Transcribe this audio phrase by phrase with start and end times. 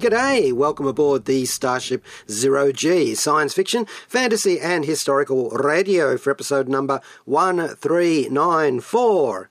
[0.00, 6.70] G'day, welcome aboard the Starship Zero G, science fiction, fantasy, and historical radio for episode
[6.70, 9.50] number 1394.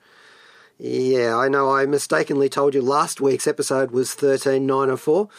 [0.80, 5.30] Yeah, I know I mistakenly told you last week's episode was 13904.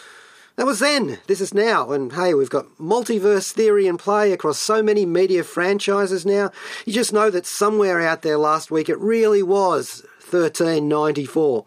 [0.55, 4.61] That was then, this is now, and hey, we've got multiverse theory in play across
[4.61, 6.53] so many media franchises now.
[6.87, 11.67] You just know that somewhere out there last week it really was 1394.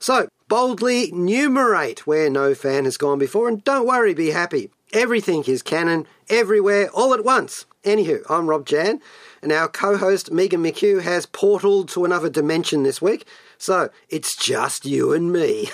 [0.00, 4.68] So, boldly numerate where no fan has gone before, and don't worry, be happy.
[4.92, 7.66] Everything is canon, everywhere, all at once.
[7.84, 9.00] Anywho, I'm Rob Jan,
[9.42, 13.26] and our co host Megan McKeough has portaled to another dimension this week,
[13.58, 15.70] so it's just you and me.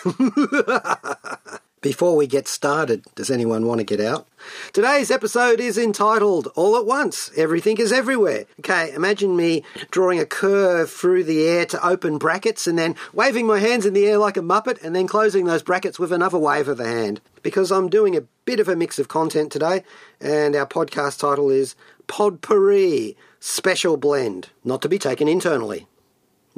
[1.81, 4.29] Before we get started, does anyone want to get out?
[4.73, 8.45] Today's episode is entitled All at Once Everything is Everywhere.
[8.61, 13.47] Okay, imagine me drawing a curve through the air to open brackets and then waving
[13.47, 16.39] my hands in the air like a muppet and then closing those brackets with another
[16.39, 17.21] wave of the hand.
[17.43, 19.83] Because I'm doing a bit of a mix of content today,
[20.21, 21.75] and our podcast title is
[22.07, 25.87] Podpourri Special Blend, not to be taken internally.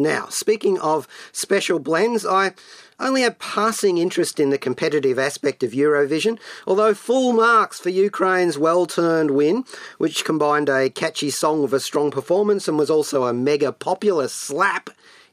[0.00, 2.54] Now, speaking of special blends, I
[3.00, 8.56] only have passing interest in the competitive aspect of Eurovision, although full marks for Ukraine's
[8.56, 9.64] well turned win,
[9.98, 14.28] which combined a catchy song with a strong performance and was also a mega popular
[14.28, 14.88] slap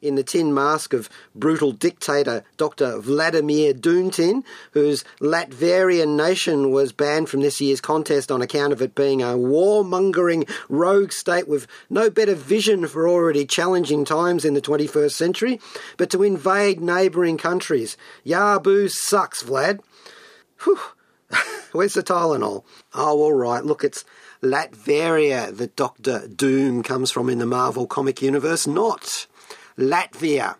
[0.05, 2.99] in the tin mask of brutal dictator Dr.
[2.99, 8.95] Vladimir Duntin, whose Latvian nation was banned from this year's contest on account of it
[8.95, 14.61] being a warmongering rogue state with no better vision for already challenging times in the
[14.61, 15.59] 21st century,
[15.97, 17.97] but to invade neighbouring countries.
[18.25, 19.79] Yabu sucks, Vlad.
[20.63, 20.79] Whew.
[21.71, 22.63] Where's the Tylenol?
[22.93, 23.65] Oh, all right.
[23.65, 24.05] Look, it's
[24.41, 29.27] Latveria that Doctor Doom comes from in the Marvel comic universe, not
[29.77, 30.55] Latvia.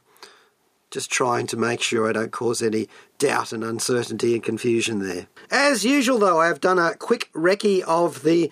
[0.91, 2.87] Just trying to make sure I don't cause any
[3.17, 5.27] doubt and uncertainty and confusion there.
[5.51, 8.51] As usual, though, I have done a quick recce of the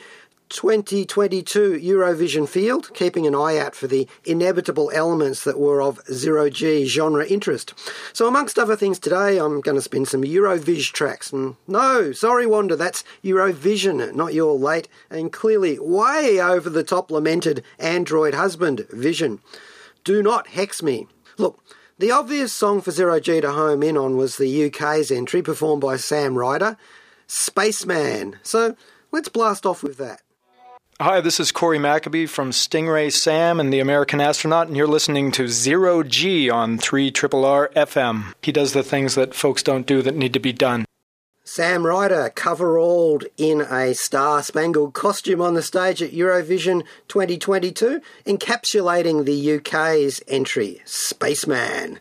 [0.53, 6.47] 2022 Eurovision field, keeping an eye out for the inevitable elements that were of zero
[6.47, 7.74] G genre interest.
[8.13, 11.34] So, amongst other things, today I'm going to spin some Eurovision tracks.
[11.34, 17.09] And no, sorry, Wanda, that's Eurovision, not your late and clearly way over the top
[17.09, 19.40] lamented Android husband, Vision.
[20.03, 21.07] Do not hex me.
[21.37, 21.63] Look,
[21.97, 25.81] the obvious song for Zero G to home in on was the UK's entry performed
[25.81, 26.77] by Sam Ryder,
[27.27, 28.37] Spaceman.
[28.43, 28.75] So
[29.11, 30.21] let's blast off with that.
[30.99, 35.31] Hi, this is Cory McAbee from Stingray Sam and the American Astronaut, and you're listening
[35.31, 38.33] to Zero G on 3 Triple R FM.
[38.41, 40.85] He does the things that folks don't do that need to be done.
[41.55, 49.25] Sam Ryder coveralled in a star spangled costume on the stage at Eurovision 2022, encapsulating
[49.25, 51.99] the UK's entry, Spaceman.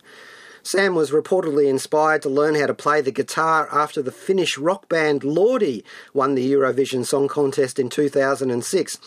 [0.64, 4.88] Sam was reportedly inspired to learn how to play the guitar after the Finnish rock
[4.88, 5.82] band Lordi
[6.14, 8.98] won the Eurovision Song Contest in 2006.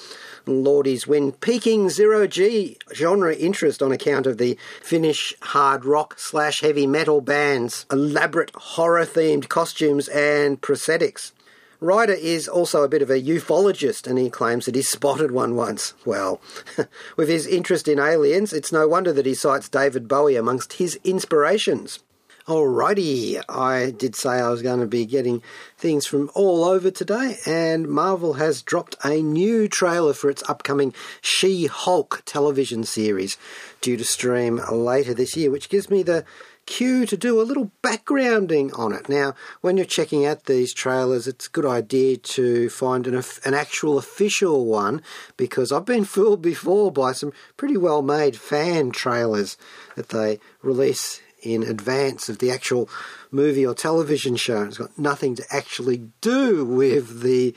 [0.46, 6.60] Lordi's win piquing zero G genre interest on account of the Finnish hard rock slash
[6.60, 11.32] heavy metal band's elaborate horror themed costumes and prosthetics.
[11.80, 15.56] Ryder is also a bit of a ufologist and he claims that he spotted one
[15.56, 15.94] once.
[16.06, 16.41] Well,
[17.18, 21.00] with his interest in aliens, it's no wonder that he cites David Bowie amongst his
[21.03, 22.00] inspirations.
[22.47, 25.41] Alrighty, I did say I was going to be getting
[25.80, 30.94] things from all over today, and Marvel has dropped a new trailer for its upcoming
[31.22, 33.36] She Hulk television series
[33.81, 36.24] due to stream later this year, which gives me the
[36.65, 39.07] cue to do a little backgrounding on it.
[39.07, 43.53] Now, when you're checking out these trailers, it's a good idea to find an, an
[43.53, 45.01] actual official one
[45.38, 49.57] because I've been fooled before by some pretty well made fan trailers
[49.95, 52.89] that they release in advance of the actual
[53.31, 54.63] movie or television show.
[54.63, 57.53] It's got nothing to actually do with the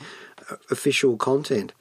[0.49, 1.73] uh, official content.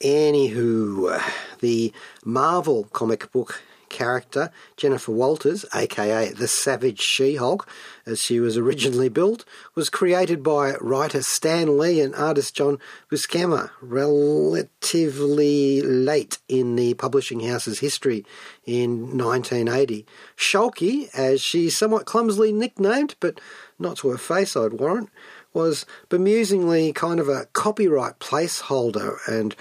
[0.00, 1.22] Anywho,
[1.60, 1.92] the
[2.24, 7.68] Marvel comic book character, Jennifer Walters, aka the Savage She Hulk,
[8.04, 9.44] as she was originally built,
[9.74, 12.78] was created by writer Stan Lee and artist John
[13.10, 18.24] Buscema relatively late in the publishing house's history
[18.64, 20.06] in 1980.
[20.36, 23.40] Shulky, as she's somewhat clumsily nicknamed, but
[23.78, 25.10] not to her face, I'd warrant,
[25.52, 29.56] was bemusingly kind of a copyright placeholder and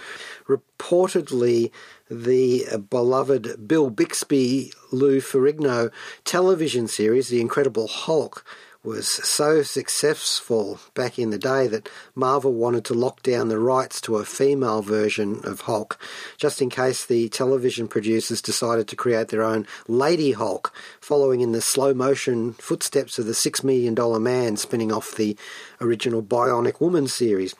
[0.47, 1.71] reportedly
[2.09, 5.91] the uh, beloved Bill Bixby Lou Ferrigno
[6.23, 8.45] television series, The Incredible Hulk,
[8.85, 13.99] was so successful back in the day that Marvel wanted to lock down the rights
[14.01, 15.99] to a female version of Hulk,
[16.37, 21.51] just in case the television producers decided to create their own Lady Hulk, following in
[21.51, 25.35] the slow motion footsteps of the Six Million Dollar Man spinning off the
[25.81, 27.53] original Bionic Woman series.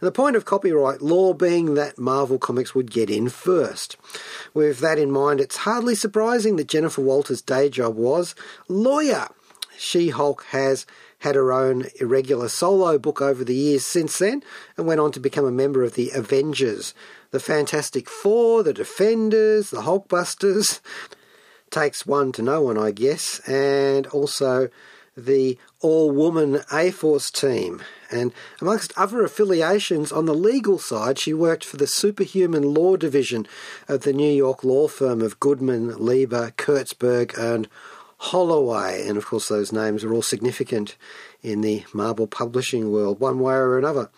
[0.00, 3.96] And the point of copyright law being that Marvel Comics would get in first.
[4.54, 8.34] With that in mind, it's hardly surprising that Jennifer Walters' day job was
[8.68, 9.28] lawyer.
[9.78, 10.86] She Hulk has
[11.20, 14.42] had her own irregular solo book over the years since then
[14.76, 16.94] and went on to become a member of the Avengers,
[17.30, 20.80] the Fantastic Four, the Defenders, the Hulkbusters.
[21.70, 24.70] Takes one to know one, I guess, and also
[25.16, 27.82] the all woman A Force team.
[28.10, 33.46] And amongst other affiliations on the legal side, she worked for the superhuman law division
[33.86, 37.68] of the New York law firm of Goodman, Lieber, Kurtzberg, and
[38.20, 40.96] Holloway, and of course those names are all significant
[41.42, 44.10] in the Marvel publishing world, one way or another.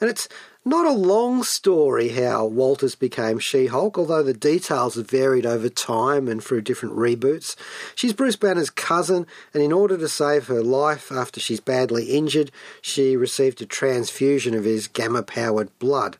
[0.00, 0.28] And it's
[0.64, 5.68] not a long story how Walters became She Hulk, although the details have varied over
[5.68, 7.56] time and through different reboots.
[7.94, 12.52] She's Bruce Banner's cousin, and in order to save her life after she's badly injured,
[12.80, 16.16] she received a transfusion of his gamma powered blood.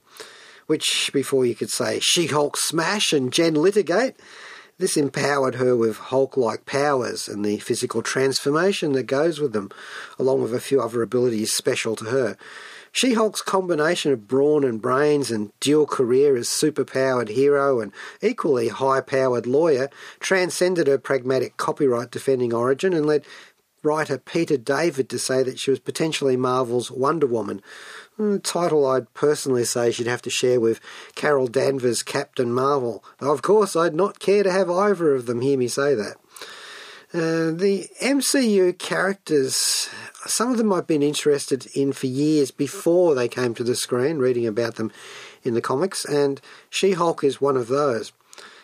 [0.67, 4.17] Which, before you could say She Hulk smash and Jen litigate,
[4.79, 9.71] this empowered her with Hulk like powers and the physical transformation that goes with them,
[10.19, 12.37] along with a few other abilities special to her.
[12.93, 17.93] She Hulk's combination of brawn and brains and dual career as superpowered hero and
[18.23, 19.91] equally high powered lawyer
[20.21, 23.25] transcended her pragmatic copyright defending origin and led
[23.83, 27.63] writer Peter David to say that she was potentially Marvel's Wonder Woman,
[28.43, 30.81] title I'd personally say she'd have to share with
[31.15, 35.41] Carol Danvers' Captain Marvel, though of course I'd not care to have either of them
[35.41, 36.17] hear me say that.
[37.15, 39.89] Uh, the MCU characters,
[40.27, 44.19] some of them I've been interested in for years before they came to the screen,
[44.19, 44.93] reading about them
[45.43, 48.13] in the comics, and She Hulk is one of those.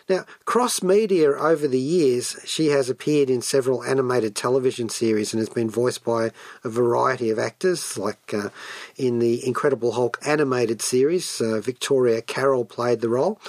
[0.07, 5.39] Now, cross media over the years, she has appeared in several animated television series and
[5.39, 6.29] has been voiced by
[6.63, 8.49] a variety of actors, like uh,
[8.97, 13.41] in the Incredible Hulk animated series, uh, Victoria Carroll played the role.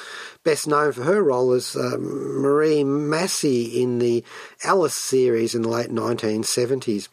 [0.45, 4.25] Best known for her role as uh, Marie Massey in the
[4.65, 7.09] Alice series in the late 1970s.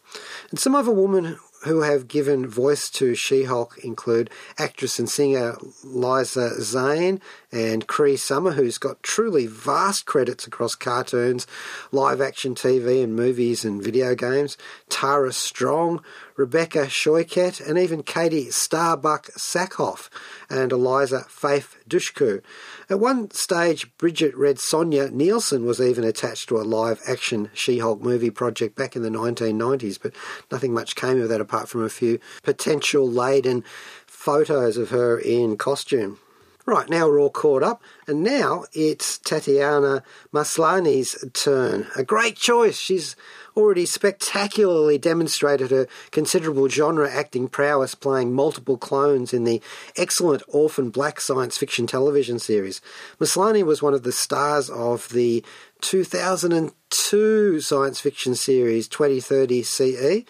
[0.51, 5.55] And some other women who have given voice to She Hulk include actress and singer
[5.83, 7.21] Lisa Zane
[7.53, 11.45] and Cree Summer, who's got truly vast credits across cartoons,
[11.91, 14.57] live action TV, and movies and video games,
[14.89, 16.03] Tara Strong,
[16.35, 20.09] Rebecca Shoichet, and even Katee Starbuck Sackhoff
[20.49, 22.41] and Eliza Faith Dushku.
[22.89, 27.77] At one stage, Bridget Red Sonja Nielsen was even attached to a live action She
[27.77, 30.15] Hulk movie project back in the 1990s, but
[30.51, 33.63] nothing much came of that apart from a few potential laden
[34.07, 36.17] photos of her in costume.
[36.65, 40.01] Right, now we're all caught up, and now it's Tatiana
[40.33, 41.87] Maslany's turn.
[41.97, 42.77] A great choice.
[42.79, 43.17] She's
[43.57, 49.61] already spectacularly demonstrated her considerable genre acting prowess playing multiple clones in the
[49.97, 52.79] excellent Orphan Black science fiction television series.
[53.19, 55.43] Maslany was one of the stars of the
[55.81, 60.23] 2002 science fiction series 2030 CE,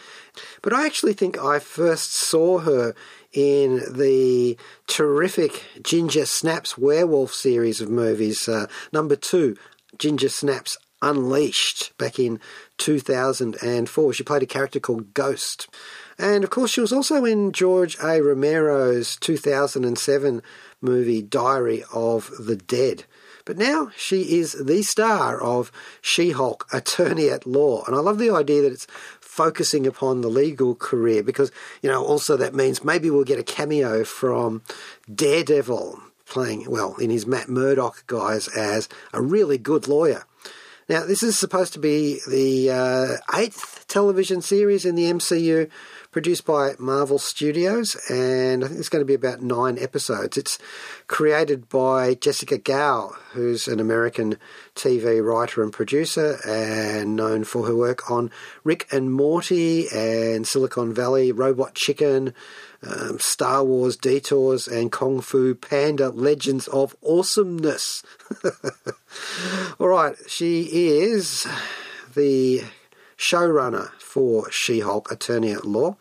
[0.63, 2.95] but I actually think I first saw her
[3.33, 9.57] in the terrific Ginger Snaps werewolf series of movies, uh, number two,
[9.97, 12.39] Ginger Snaps Unleashed, back in
[12.77, 14.13] 2004.
[14.13, 15.67] She played a character called Ghost.
[16.17, 18.21] And of course, she was also in George A.
[18.21, 20.41] Romero's 2007
[20.79, 23.03] movie Diary of the Dead.
[23.45, 25.71] But now she is the star of
[26.01, 27.83] She Hulk, Attorney at Law.
[27.85, 28.87] And I love the idea that it's
[29.33, 33.43] focusing upon the legal career because, you know, also that means maybe we'll get a
[33.43, 34.61] cameo from
[35.13, 40.23] Daredevil playing, well, in his Matt Murdock guise as a really good lawyer.
[40.87, 45.67] Now, this is supposed to be the uh, eighth television series in the MCU,
[46.13, 50.37] produced by Marvel Studios, and I think it's going to be about nine episodes.
[50.37, 50.59] It's
[51.07, 54.37] created by Jessica Gao, who's an American
[54.75, 58.29] TV writer and producer, and known for her work on
[58.63, 62.35] Rick and Morty and Silicon Valley, Robot Chicken,
[62.83, 68.03] um, Star Wars Detours, and Kung Fu Panda Legends of Awesomeness.
[69.79, 71.47] All right, she is
[72.13, 72.63] the
[73.17, 75.97] showrunner for She Hulk Attorney at Law.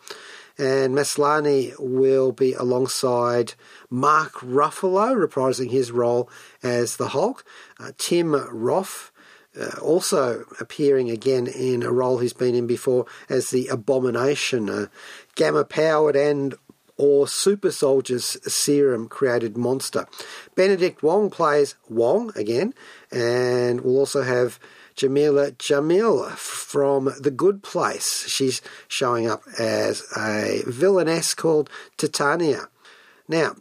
[0.57, 3.55] And Maslany will be alongside
[3.89, 6.29] Mark Ruffalo, reprising his role
[6.61, 7.43] as the Hulk.
[7.79, 9.11] Uh, Tim Roth,
[9.59, 14.91] uh, also appearing again in a role he's been in before as the Abomination, a
[15.35, 16.55] gamma powered and
[16.97, 20.05] or super soldiers serum created monster.
[20.55, 22.73] Benedict Wong plays Wong again,
[23.11, 24.59] and we'll also have
[24.95, 28.27] Jameela Jamil from The Good Place.
[28.27, 32.67] She's showing up as a villainess called Titania.
[33.27, 33.55] Now,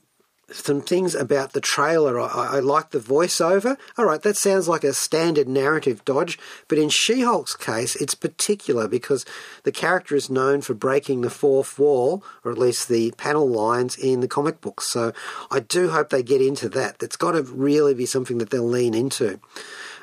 [0.55, 2.21] some things about the trailer.
[2.21, 3.77] I, I, like the voiceover.
[3.97, 8.15] All right, that sounds like a standard narrative dodge, but in She Hulk's case, it's
[8.15, 9.25] particular because
[9.65, 13.97] the character is known for breaking the fourth wall, or at least the panel lines
[13.97, 14.87] in the comic books.
[14.87, 15.13] So
[15.51, 16.99] I do hope they get into that.
[16.99, 19.41] That's got to really be something that they'll lean into.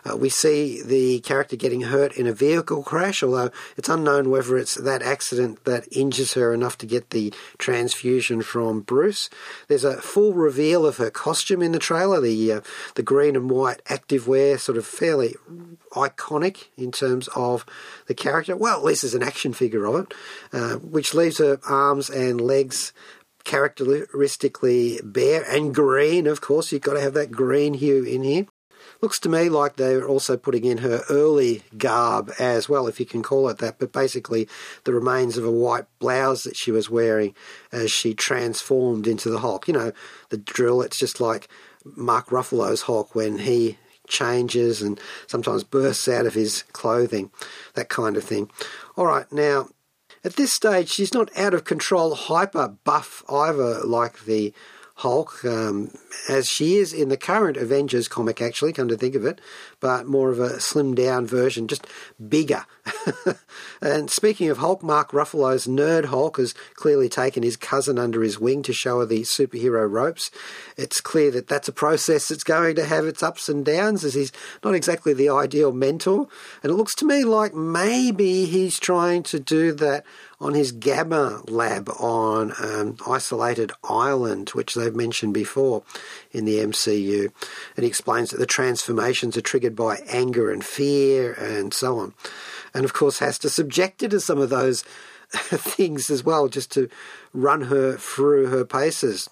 [0.05, 4.57] Uh, we see the character getting hurt in a vehicle crash, although it's unknown whether
[4.57, 9.29] it's that accident that injures her enough to get the transfusion from Bruce.
[9.67, 12.61] There's a full reveal of her costume in the trailer, the uh,
[12.95, 15.35] the green and white activewear, sort of fairly
[15.91, 17.65] iconic in terms of
[18.07, 18.55] the character.
[18.55, 20.13] Well, at least there's an action figure of it,
[20.53, 22.93] uh, which leaves her arms and legs
[23.43, 26.71] characteristically bare and green, of course.
[26.71, 28.47] You've got to have that green hue in here.
[29.01, 33.05] Looks to me like they're also putting in her early garb as well, if you
[33.05, 34.47] can call it that, but basically
[34.83, 37.33] the remains of a white blouse that she was wearing
[37.71, 39.67] as she transformed into the Hulk.
[39.67, 39.91] You know,
[40.29, 41.47] the drill, it's just like
[41.85, 43.77] Mark Ruffalo's Hulk when he
[44.07, 47.31] changes and sometimes bursts out of his clothing,
[47.75, 48.51] that kind of thing.
[48.97, 49.69] All right, now
[50.25, 54.53] at this stage, she's not out of control hyper buff either, like the
[54.99, 55.91] Hulk, um,
[56.27, 59.39] as she is in the current Avengers comic, actually, come to think of it,
[59.79, 61.87] but more of a slimmed down version, just
[62.27, 62.65] bigger.
[63.81, 68.41] and speaking of Hulk, Mark Ruffalo's Nerd Hulk has clearly taken his cousin under his
[68.41, 70.31] wing to show her the superhero ropes.
[70.75, 74.15] It's clear that that's a process that's going to have its ups and downs, as
[74.15, 74.33] he's
[74.65, 76.27] not exactly the ideal mentor.
[76.61, 80.03] And it looks to me like maybe he's trying to do that
[80.41, 85.83] on his Gamma lab on um, Isolated Island, which they've mentioned before
[86.31, 87.31] in the MCU.
[87.75, 92.13] And he explains that the transformations are triggered by anger and fear and so on.
[92.73, 94.83] And of course, has to subject her to some of those
[95.31, 96.89] things as well, just to
[97.33, 99.29] run her through her paces.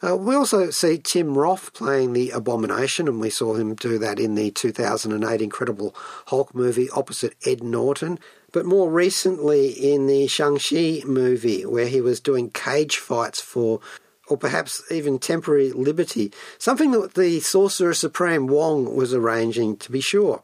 [0.00, 4.20] Uh, we also see Tim Roth playing the Abomination, and we saw him do that
[4.20, 5.94] in the 2008 Incredible
[6.26, 8.18] Hulk movie opposite Ed Norton
[8.52, 13.80] but more recently in the Shang-Chi movie, where he was doing cage fights for,
[14.28, 20.00] or perhaps even temporary liberty, something that the Sorcerer Supreme Wong was arranging, to be
[20.00, 20.42] sure.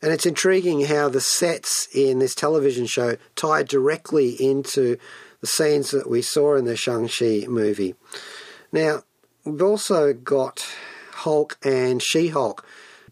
[0.00, 4.96] And it's intriguing how the sets in this television show tie directly into
[5.40, 7.94] the scenes that we saw in the Shang-Chi movie.
[8.72, 9.02] Now,
[9.44, 10.66] we've also got
[11.12, 12.64] Hulk and She Hulk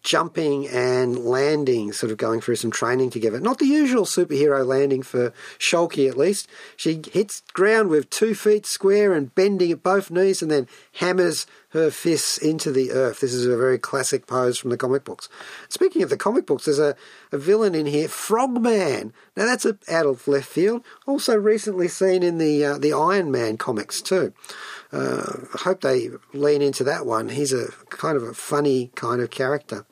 [0.06, 3.40] jumping and landing, sort of going through some training together.
[3.40, 6.48] Not the usual superhero landing for Shulky, at least.
[6.76, 11.44] She hits ground with two feet square and bending at both knees and then hammers
[11.76, 13.20] her fists into the earth.
[13.20, 15.28] This is a very classic pose from the comic books.
[15.68, 16.96] Speaking of the comic books, there's a,
[17.30, 19.12] a villain in here, Frogman.
[19.36, 20.84] Now that's a, out of left field.
[21.06, 24.32] Also recently seen in the uh, the Iron Man comics too.
[24.92, 27.28] Uh, I hope they lean into that one.
[27.28, 29.84] He's a kind of a funny kind of character.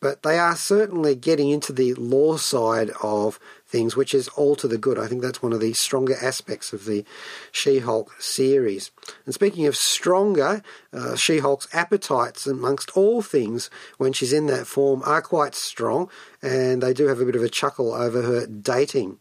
[0.00, 4.68] But they are certainly getting into the law side of things, which is all to
[4.68, 4.98] the good.
[4.98, 7.04] I think that's one of the stronger aspects of the
[7.50, 8.90] She Hulk series.
[9.24, 10.62] And speaking of stronger,
[10.92, 16.10] uh, She Hulk's appetites, amongst all things, when she's in that form, are quite strong,
[16.42, 19.18] and they do have a bit of a chuckle over her dating.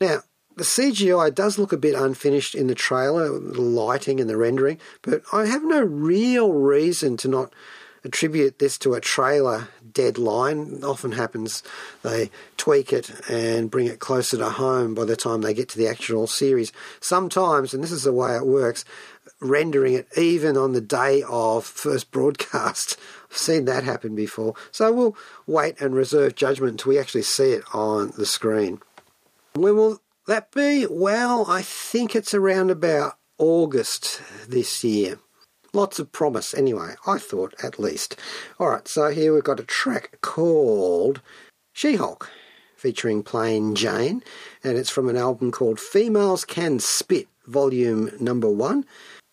[0.00, 0.22] Now,
[0.56, 4.78] the CGI does look a bit unfinished in the trailer, the lighting and the rendering,
[5.00, 7.52] but I have no real reason to not
[8.04, 10.76] attribute this to a trailer deadline.
[10.76, 11.62] It often happens
[12.02, 15.78] they tweak it and bring it closer to home by the time they get to
[15.78, 16.72] the actual series.
[17.00, 18.84] Sometimes, and this is the way it works,
[19.40, 22.98] rendering it even on the day of first broadcast.
[23.30, 24.54] I've seen that happen before.
[24.70, 25.16] So we'll
[25.46, 28.80] wait and reserve judgment until we actually see it on the screen.
[29.54, 30.86] When will that be?
[30.86, 35.18] Well, I think it's around about August this year.
[35.74, 38.16] Lots of promise, anyway, I thought at least.
[38.60, 41.22] Alright, so here we've got a track called
[41.72, 42.30] She Hulk,
[42.76, 44.22] featuring Plain Jane,
[44.62, 48.84] and it's from an album called Females Can Spit, volume number one,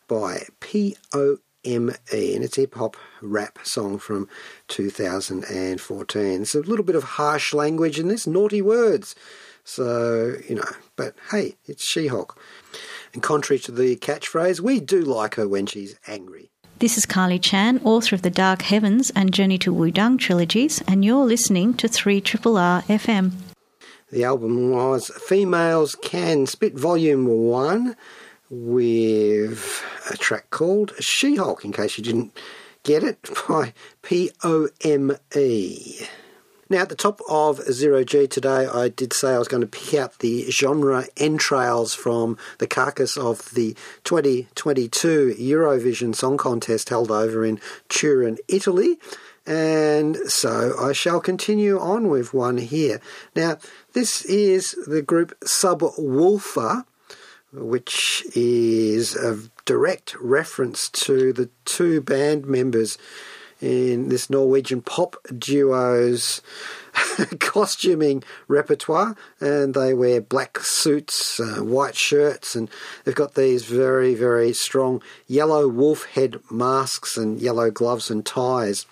[0.08, 1.40] by P.O.
[1.66, 4.30] M E, and it's a hip hop rap song from
[4.70, 6.42] 2014.
[6.42, 9.14] It's a little bit of harsh language in this, naughty words.
[9.66, 12.40] So, you know, but hey, it's She Hulk.
[13.14, 16.52] And contrary to the catchphrase, we do like her when she's angry.
[16.80, 21.04] This is Kylie Chan, author of the Dark Heavens and Journey to Wudang trilogies, and
[21.04, 23.32] you're listening to 3 R FM.
[24.12, 27.96] The album was Females Can Spit Volume 1
[28.50, 32.36] with a track called She Hulk, in case you didn't
[32.84, 36.08] get it, by P O M E.
[36.72, 39.68] Now, at the top of Zero G today, I did say I was going to
[39.68, 47.10] pick out the genre entrails from the carcass of the 2022 Eurovision Song Contest held
[47.10, 49.00] over in Turin, Italy.
[49.48, 53.02] And so I shall continue on with one here.
[53.36, 53.58] Now,
[53.94, 56.86] this is the group Subwoofer,
[57.52, 63.00] which is a direct reference to the two band members
[63.62, 66.42] in this Norwegian pop duo's
[67.40, 72.70] costuming repertoire, and they wear black suits, uh, white shirts, and
[73.04, 78.86] they've got these very, very strong yellow wolf head masks and yellow gloves and ties.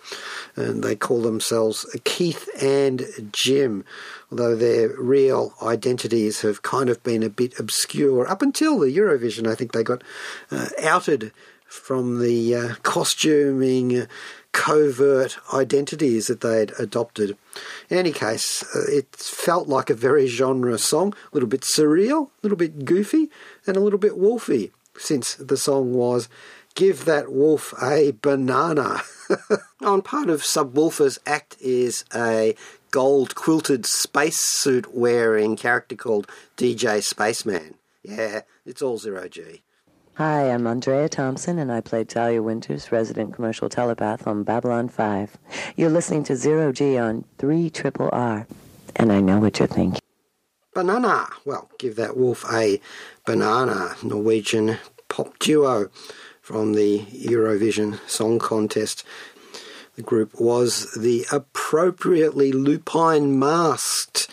[0.56, 3.84] And they call themselves Keith and Jim,
[4.32, 9.48] although their real identities have kind of been a bit obscure up until the Eurovision.
[9.48, 10.04] I think they got
[10.52, 11.32] uh, outed
[11.68, 14.08] from the uh, costuming
[14.51, 17.38] covert identities that they had adopted.
[17.89, 22.27] In any case, uh, it felt like a very genre song, a little bit surreal,
[22.27, 23.30] a little bit goofy,
[23.66, 26.30] and a little bit wolfy, since the song was
[26.75, 29.01] Give That Wolf a Banana.
[29.82, 32.56] On part of Subwoofer's act is a
[32.92, 37.75] gold quilted spacesuit wearing character called DJ Spaceman.
[38.04, 39.62] Yeah, it's all zero G.
[40.18, 45.38] Hi, I'm Andrea Thompson, and I play Talia Winters, resident commercial telepath on Babylon 5.
[45.76, 48.48] You're listening to Zero G on 3 Triple R,
[48.96, 50.02] and I know what you're thinking.
[50.74, 51.28] Banana.
[51.46, 52.82] Well, give that wolf a
[53.28, 53.94] banana.
[54.02, 55.91] Norwegian pop duo
[56.41, 59.04] from the Eurovision Song Contest.
[59.98, 64.28] The group was the appropriately lupine masked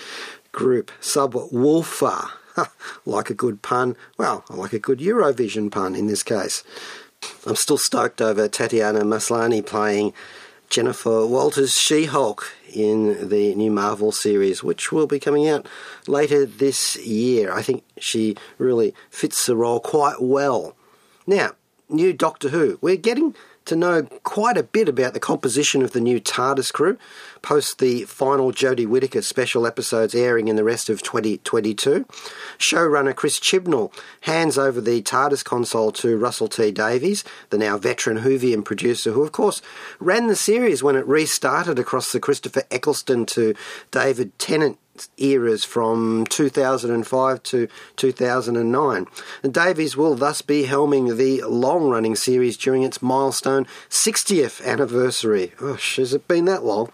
[0.50, 2.30] group Sub Subwoofer.
[3.06, 3.96] like a good pun.
[4.18, 6.62] Well, I like a good Eurovision pun in this case.
[7.46, 10.12] I'm still stoked over Tatiana Maslany playing
[10.70, 15.66] Jennifer Walters She Hulk in the new Marvel series, which will be coming out
[16.06, 17.52] later this year.
[17.52, 20.76] I think she really fits the role quite well.
[21.26, 21.52] Now,
[21.88, 22.78] new Doctor Who.
[22.80, 23.34] We're getting
[23.66, 26.98] to know quite a bit about the composition of the new TARDIS crew
[27.42, 32.06] post the final Jodie Whittaker special episodes airing in the rest of 2022.
[32.58, 38.18] Showrunner Chris Chibnall hands over the TARDIS console to Russell T Davies, the now veteran
[38.18, 39.62] Whovian producer, who of course
[39.98, 43.54] ran the series when it restarted across the Christopher Eccleston to
[43.90, 44.78] David Tennant
[45.16, 49.06] eras from 2005 to 2009.
[49.42, 55.52] And Davies will thus be helming the long running series during its milestone 60th anniversary.
[55.56, 56.90] Gosh, has it been that long?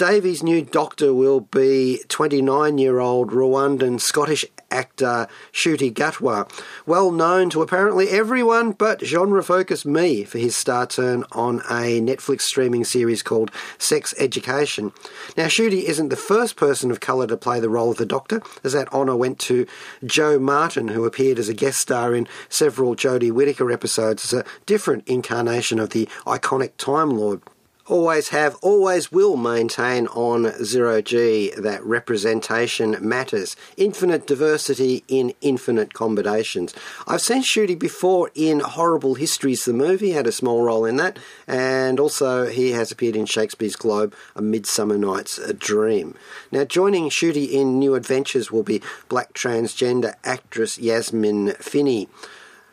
[0.00, 6.50] Davies' new doctor will be 29 year old Rwandan Scottish actor Ncuti Gatwa,
[6.86, 12.00] well known to apparently everyone but genre focused me for his star turn on a
[12.00, 14.92] Netflix streaming series called Sex Education.
[15.36, 18.40] Now, Ncuti isn't the first person of colour to play the role of the Doctor,
[18.64, 19.66] as that honour went to
[20.02, 24.46] Jo Martin, who appeared as a guest star in several Jodie Whittaker episodes as a
[24.64, 27.42] different incarnation of the iconic Time Lord
[27.90, 33.56] always have, always will maintain on Zero G that representation matters.
[33.76, 36.72] Infinite diversity in infinite combinations.
[37.06, 41.18] I've seen Ncuti before in Horrible Histories, the movie, had a small role in that,
[41.46, 46.14] and also he has appeared in Shakespeare's Globe, A Midsummer Night's Dream.
[46.52, 52.08] Now, joining Ncuti in New Adventures will be black transgender actress Yasmin Finney,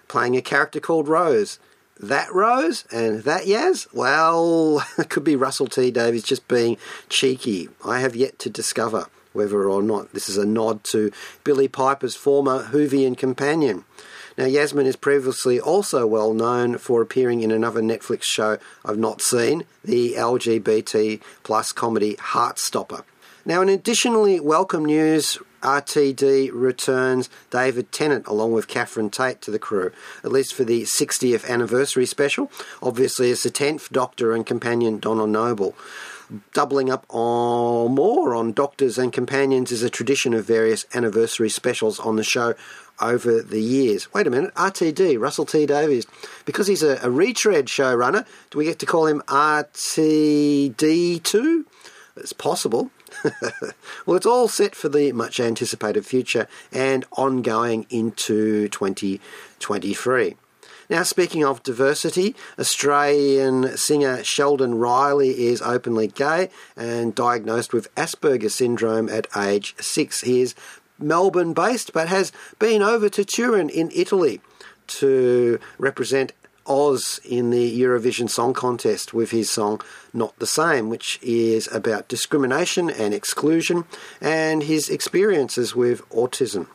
[0.08, 1.60] playing a character called Rose
[2.00, 3.88] that Rose and that Yaz?
[3.94, 6.78] Well, it could be Russell T Davies just being
[7.10, 7.70] cheeky.
[7.86, 11.12] I have yet to discover whether or not this is a nod to
[11.44, 13.86] Billie Piper's former Whovian companion.
[14.38, 19.22] Now, Yasmin is previously also well known for appearing in another Netflix show I've not
[19.22, 23.04] seen, the LGBT plus comedy Heartstopper.
[23.46, 29.60] Now, an additionally welcome news, RTD returns David Tennant along with Catherine Tate to the
[29.60, 29.92] crew,
[30.24, 32.50] at least for the 60th anniversary special.
[32.82, 35.76] Obviously, it's the 10th Doctor and companion Donna Noble.
[36.54, 42.02] Doubling up on more on Doctors and Companions is a tradition of various anniversary specials
[42.02, 42.54] on the show
[43.00, 44.14] over the years.
[44.14, 46.06] Wait a minute, RTD, Russell T Davies.
[46.44, 51.64] Because he's a, a retread showrunner, do we get to call him RTD2?
[52.18, 52.92] It's possible.
[54.06, 60.36] well, it's all set for the much anticipated future and ongoing into 2023.
[60.90, 68.56] Now, speaking of diversity, Australian singer Sheldon Riley is openly gay and diagnosed with Asperger's
[68.56, 70.22] syndrome at age six.
[70.22, 70.56] He is
[70.98, 74.40] Melbourne based but has been over to Turin in Italy
[74.88, 76.32] to represent
[76.68, 79.82] Oz in the Eurovision Song Contest with his song
[80.14, 83.86] Not the Same, which is about discrimination and exclusion
[84.22, 86.68] and his experiences with autism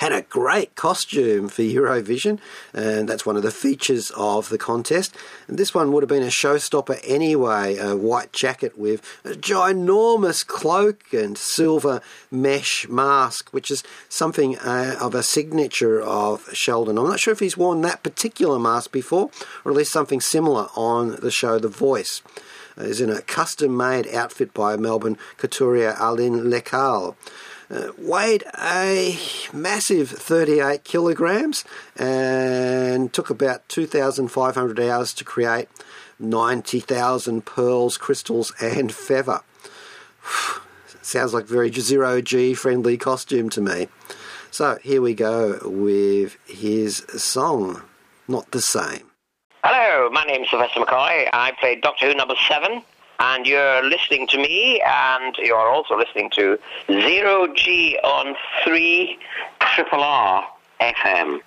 [0.00, 2.38] had a great costume for Eurovision,
[2.72, 5.14] and that's one of the features of the contest.
[5.46, 10.46] And this one would have been a showstopper anyway a white jacket with a ginormous
[10.46, 16.96] cloak and silver mesh mask, which is something uh, of a signature of Sheldon.
[16.96, 19.30] I'm not sure if he's worn that particular mask before,
[19.66, 22.22] or at least something similar on the show The Voice.
[22.78, 27.14] Is in a custom made outfit by Melbourne couturier Aline Lecal
[27.70, 29.18] uh, weighed a
[29.52, 31.64] massive 38 kilograms
[31.96, 35.68] and took about 2,500 hours to create
[36.18, 39.40] 90,000 pearls, crystals, and feather.
[41.02, 43.88] Sounds like very zero G friendly costume to me.
[44.50, 47.82] So here we go with his song,
[48.28, 49.10] Not the Same.
[49.62, 51.28] Hello, my name's Sylvester McCoy.
[51.32, 52.82] I played Doctor Who number seven
[53.20, 59.18] and you're listening to me, and you're also listening to Zero G on 3
[59.60, 60.48] Triple R
[60.80, 61.40] FM.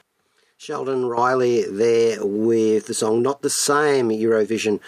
[0.57, 4.79] Sheldon Riley there with the song Not the Same Eurovision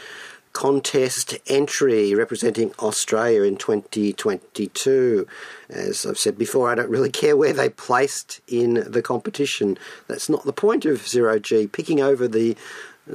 [0.53, 5.27] contest entry representing Australia in 2022.
[5.69, 9.77] As I've said before, I don't really care where they placed in the competition.
[10.07, 12.55] That's not the point of Zero G, picking over the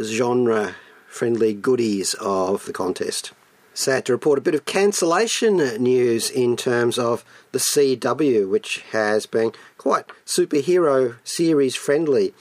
[0.02, 0.74] genre
[1.06, 3.32] friendly goodies of the contest
[3.80, 9.24] sad to report a bit of cancellation news in terms of the CW, which has
[9.24, 12.34] been quite superhero series friendly.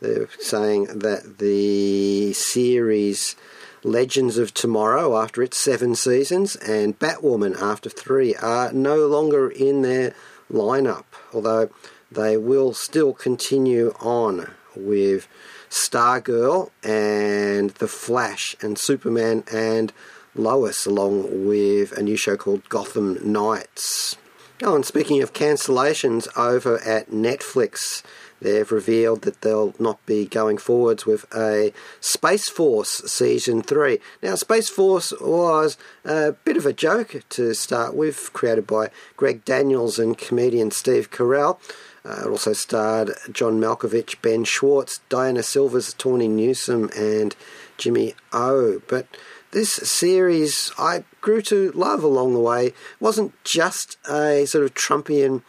[0.00, 3.36] They're saying that the series
[3.84, 9.82] Legends of Tomorrow, after its seven seasons, and Batwoman, after three, are no longer in
[9.82, 10.14] their
[10.52, 11.70] lineup, although
[12.10, 15.28] they will still continue on with
[15.70, 19.92] Stargirl and The Flash and Superman and
[20.34, 24.16] Lois, along with a new show called Gotham Knights.
[24.62, 28.02] Oh, and speaking of cancellations over at Netflix,
[28.42, 34.00] they've revealed that they'll not be going forwards with a Space Force season three.
[34.22, 39.46] Now, Space Force was a bit of a joke to start with, created by Greg
[39.46, 41.58] Daniels and comedian Steve Carell.
[42.04, 47.34] Uh, it also starred John Malkovich, Ben Schwartz, Diana Silvers, Tawny Newsome, and
[47.78, 48.82] Jimmy O.
[48.88, 49.06] But
[49.52, 52.72] this series I grew to love along the way.
[52.98, 55.42] Wasn't just a sort of Trumpian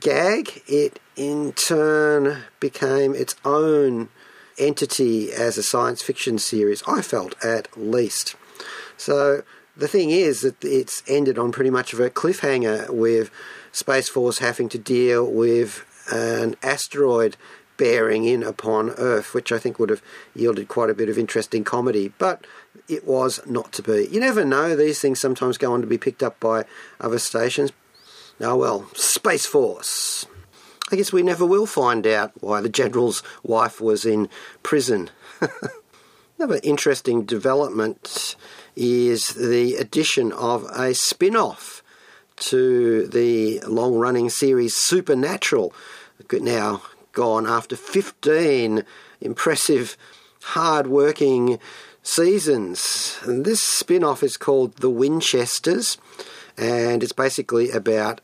[0.00, 4.08] gag, it in turn became its own
[4.58, 8.36] entity as a science fiction series, I felt at least.
[8.96, 9.42] So
[9.76, 13.30] the thing is that it's ended on pretty much of a cliffhanger with
[13.70, 17.36] Space Force having to deal with an asteroid
[17.78, 20.02] bearing in upon Earth, which I think would have
[20.34, 22.12] yielded quite a bit of interesting comedy.
[22.18, 22.46] But
[22.88, 24.08] it was not to be.
[24.10, 26.66] You never know, these things sometimes go on to be picked up by
[27.00, 27.72] other stations.
[28.40, 30.26] Oh well, Space Force.
[30.90, 34.28] I guess we never will find out why the General's wife was in
[34.62, 35.10] prison.
[36.38, 38.36] Another interesting development
[38.74, 41.82] is the addition of a spin off
[42.36, 45.74] to the long running series Supernatural,
[46.32, 46.82] now
[47.18, 48.84] gone after 15
[49.20, 49.96] impressive,
[50.54, 51.58] hard working
[52.00, 53.18] seasons.
[53.24, 55.98] And this spin off is called The Winchesters,
[56.56, 58.20] and it's basically about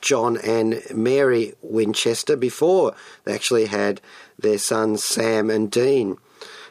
[0.00, 4.00] John and Mary Winchester before they actually had
[4.38, 6.16] their sons Sam and Dean.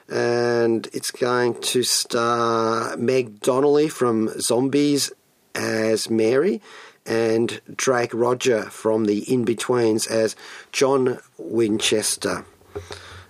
[0.08, 5.12] And it's going to star Meg Donnelly from Zombies
[5.54, 6.62] as Mary
[7.06, 10.36] and Drake Rodger from the In Betweens as
[10.72, 12.46] John Winchester.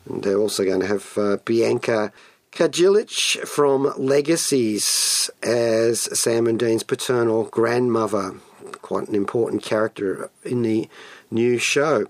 [0.06, 2.12] And they're also going to have uh, Bianca
[2.52, 8.36] Kajlich from Legacies as Sam and Dean's paternal grandmother.
[8.82, 10.88] quite an important character in the
[11.30, 12.08] new show.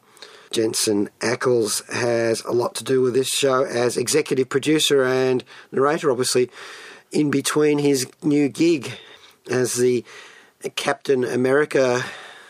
[0.51, 6.12] Jensen Ackles has a lot to do with this show as executive producer and narrator,
[6.12, 6.49] obviously,
[7.12, 8.91] in between his new gig
[9.49, 10.06] as the
[10.75, 12.04] Captain America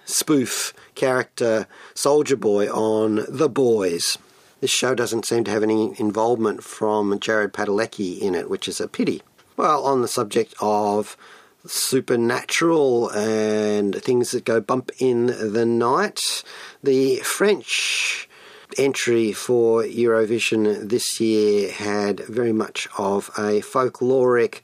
[0.06, 4.17] spoof character Soldier Boy on The Boys.
[4.62, 8.80] This show doesn't seem to have any involvement from Jared Padalecki in it, which is
[8.80, 9.21] a pity.
[9.58, 11.17] Well, on the subject of
[11.65, 16.43] supernatural and things that go bump in the night,
[16.84, 18.30] the French
[18.78, 24.62] entry for Eurovision this year had very much of a folkloric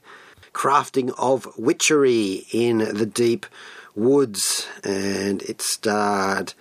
[0.52, 3.46] crafting of witchery in the deep
[3.94, 6.54] woods, and it starred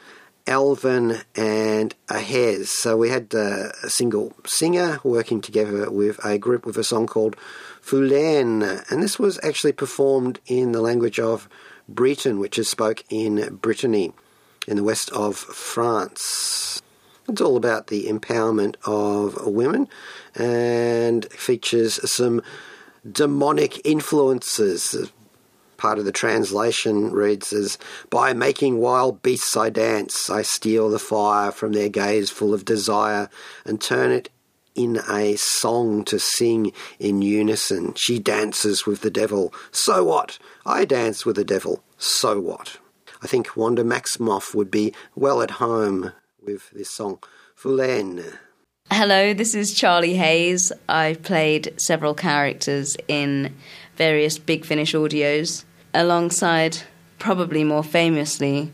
[0.47, 2.69] Alvan and Ahez.
[2.69, 7.08] So we had uh, a single singer working together with a group with a song
[7.08, 7.36] called
[7.82, 11.47] Fulenn, and this was actually performed in the language of
[11.88, 14.13] Breton, which is spoke in Brittany
[14.67, 16.82] in the west of France.
[17.27, 19.88] It's all about the empowerment of women
[20.36, 22.41] and features some
[23.09, 25.11] demonic influences.
[25.77, 27.77] Part of the translation reads as
[28.09, 32.65] By making wild beasts I dance, I steal the fire from their gaze full of
[32.65, 33.29] desire
[33.65, 34.29] and turn it
[34.75, 37.93] in a song to sing in unison.
[37.95, 39.53] She dances with the devil.
[39.71, 40.37] So what?
[40.65, 41.83] I dance with the devil.
[41.97, 42.77] So what?
[43.21, 47.19] I think Wanda Maximoff would be well at home with this song.
[48.93, 50.73] Hello, this is Charlie Hayes.
[50.89, 53.56] I've played several characters in
[53.95, 56.80] various Big Finish audios, alongside,
[57.17, 58.69] probably more famously,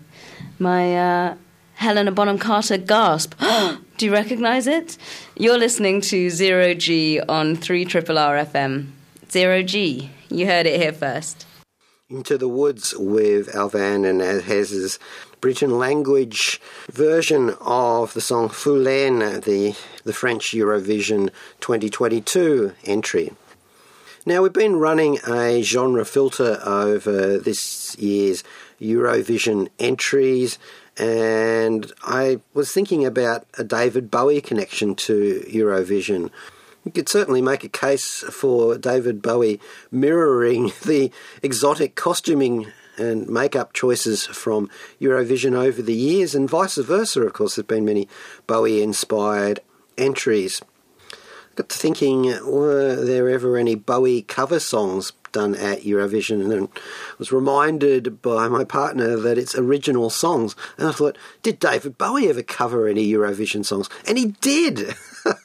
[0.58, 1.36] my uh,
[1.75, 3.36] Helena Bonham Carter gasp.
[3.97, 4.97] Do you recognise it?
[5.36, 8.89] You're listening to Zero G on 3 Triple R FM.
[9.30, 10.10] Zero G.
[10.30, 11.45] You heard it here first.
[12.10, 14.97] Into the Woods with Alvan and Ahez's
[15.39, 16.60] Breton language
[16.91, 23.32] version of the song Fulenn, the, the French Eurovision 2022 entry.
[24.26, 28.43] Now, we've been running a genre filter over this year's
[28.82, 30.60] Eurovision entries,
[30.97, 36.30] and I was thinking about a David Bowie connection to Eurovision.
[36.84, 39.60] You could certainly make a case for David Bowie
[39.91, 41.12] mirroring the
[41.43, 47.21] exotic costuming and makeup choices from Eurovision over the years, and vice versa.
[47.21, 48.07] Of course, there've been many
[48.47, 49.60] Bowie inspired
[49.97, 50.62] entries.
[51.55, 56.51] Got to thinking, were there ever any Bowie cover songs done at Eurovision?
[56.51, 56.69] And
[57.17, 60.55] was reminded by my partner that it's original songs.
[60.77, 63.89] And I thought, did David Bowie ever cover any Eurovision songs?
[64.07, 64.95] And he did!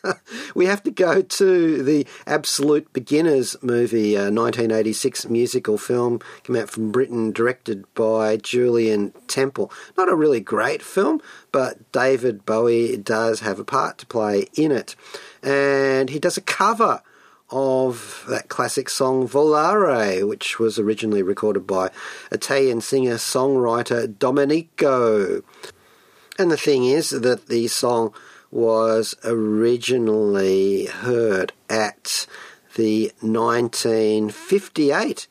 [0.55, 6.57] we have to go to the Absolute Beginners movie, uh, a 1986 musical film, came
[6.57, 9.73] out from Britain, directed by Julien Temple.
[9.97, 14.73] Not a really great film, but David Bowie does have a part to play in
[14.73, 14.95] it.
[15.43, 17.03] And he does a cover
[17.53, 21.91] of that classic song Volare, which was originally recorded by
[22.33, 25.43] Italian singer songwriter Domenico.
[26.39, 28.15] And the thing is that the song
[28.51, 32.27] was originally heard at
[32.75, 35.29] the 1958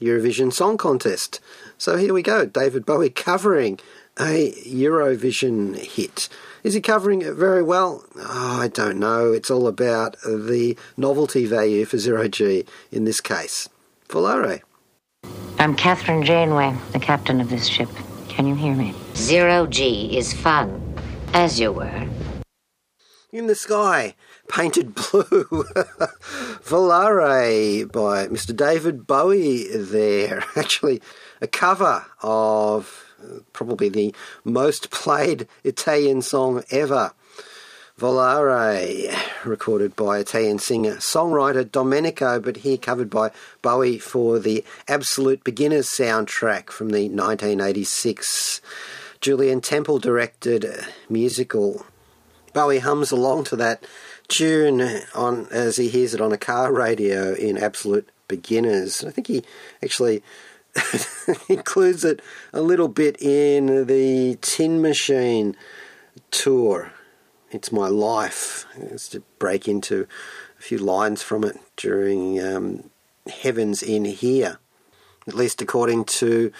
[0.00, 1.40] Eurovision Song Contest.
[1.78, 3.78] So here we go, David Bowie covering
[4.18, 6.28] a Eurovision hit.
[6.66, 8.04] Is he covering it very well?
[8.16, 9.32] Oh, I don't know.
[9.32, 13.68] It's all about the novelty value for Zero G in this case.
[14.08, 14.62] Volare.
[15.60, 17.88] I'm Kathryn Janeway, the captain of this ship.
[18.28, 18.96] Can you hear me?
[19.14, 20.82] Zero G is fun,
[21.32, 22.08] as you were
[23.30, 24.14] in the Sky,
[24.48, 25.24] painted blue.
[26.64, 28.56] Volare by Mr.
[28.56, 30.42] David Bowie there.
[30.56, 31.00] Actually,
[31.40, 33.05] a cover of
[33.52, 37.12] probably the most played Italian song ever.
[37.98, 43.30] Volare, recorded by Italian singer songwriter Domenico, but here covered by
[43.62, 48.60] Bowie for the Absolute Beginners soundtrack from the 1986
[49.22, 50.66] Julien Temple directed
[51.08, 51.86] musical
[52.52, 53.82] Bowie hums along to that
[54.28, 54.82] tune
[55.14, 59.04] on as he hears it on a car radio in Absolute Beginners.
[59.04, 59.42] I think he
[59.82, 60.22] actually
[61.48, 62.20] includes it
[62.52, 65.56] a little bit in the Tin Machine
[66.30, 66.92] tour.
[67.50, 68.66] It's my life.
[68.76, 70.06] It's to break into
[70.58, 72.90] a few lines from it during um,
[73.28, 74.58] Heavens in Here,
[75.26, 76.52] at least according to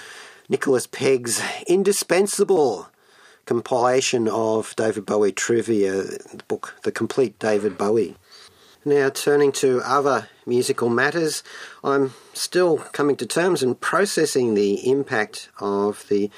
[0.48, 2.88] Nicholas Pegg's indispensable
[3.46, 8.16] compilation of David Bowie trivia, the book The Complete David Bowie.
[8.88, 11.42] Now, turning to other musical matters,
[11.82, 16.30] I'm still coming to terms and processing the impact of the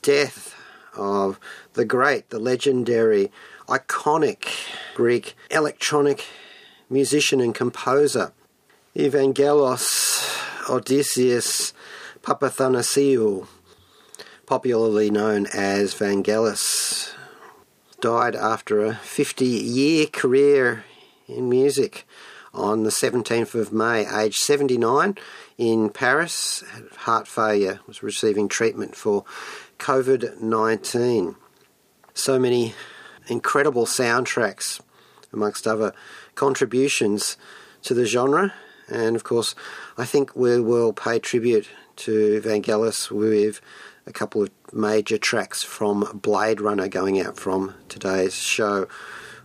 [0.00, 0.56] death
[0.96, 1.38] of
[1.74, 3.30] the great, the legendary,
[3.68, 4.48] iconic
[4.94, 6.24] Greek electronic
[6.88, 8.32] musician and composer,
[8.96, 11.74] Evangelos Odysseus
[12.22, 13.46] Papathanasiou,
[14.46, 17.12] popularly known as Vangelis,
[18.00, 20.86] died after a 50 year career
[21.26, 22.06] in music
[22.54, 25.16] on the 17th of May, aged 79,
[25.56, 26.62] in Paris.
[26.98, 29.24] Heart failure, was receiving treatment for
[29.78, 31.36] COVID 19.
[32.14, 32.74] So many
[33.28, 34.80] incredible soundtracks,
[35.32, 35.94] amongst other
[36.34, 37.36] contributions
[37.82, 38.52] to the genre.
[38.88, 39.54] And of course,
[39.96, 43.60] I think we will pay tribute to Vangelis with
[44.06, 48.88] a couple of major tracks from Blade Runner going out from today's show.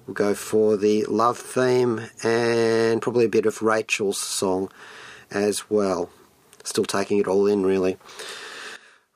[0.08, 4.72] We'll go for the love theme and probably a bit of Rachel's song
[5.30, 6.10] as well.
[6.63, 7.98] Still taking it all in, really.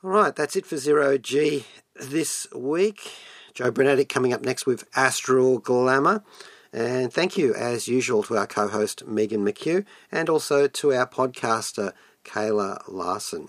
[0.04, 1.64] All right, that's it for Zero G
[1.96, 3.10] this week.
[3.54, 6.22] Joe Brunetti coming up next with Astral Glamour.
[6.74, 11.06] And thank you, as usual, to our co host Megan McKeough and also to our
[11.06, 11.92] podcaster
[12.24, 13.48] Kayla Larson.